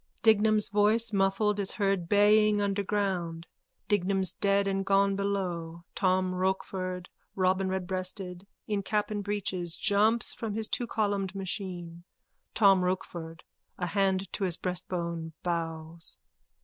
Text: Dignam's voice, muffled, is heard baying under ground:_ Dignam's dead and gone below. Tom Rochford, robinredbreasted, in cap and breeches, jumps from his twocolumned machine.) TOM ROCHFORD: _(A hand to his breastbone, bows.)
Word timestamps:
Dignam's 0.23 0.69
voice, 0.69 1.13
muffled, 1.13 1.59
is 1.59 1.73
heard 1.73 2.09
baying 2.09 2.59
under 2.59 2.81
ground:_ 2.83 3.43
Dignam's 3.87 4.31
dead 4.31 4.67
and 4.67 4.83
gone 4.83 5.15
below. 5.15 5.83
Tom 5.93 6.33
Rochford, 6.33 7.07
robinredbreasted, 7.37 8.47
in 8.65 8.81
cap 8.81 9.11
and 9.11 9.23
breeches, 9.23 9.75
jumps 9.75 10.33
from 10.33 10.55
his 10.55 10.67
twocolumned 10.67 11.35
machine.) 11.35 12.03
TOM 12.55 12.83
ROCHFORD: 12.83 13.43
_(A 13.79 13.89
hand 13.89 14.25
to 14.33 14.43
his 14.45 14.57
breastbone, 14.57 15.33
bows.) 15.43 16.17